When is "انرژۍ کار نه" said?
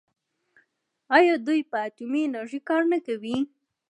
2.25-2.99